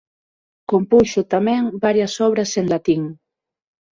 [0.71, 3.01] Compuxo tamén varias obras en latín.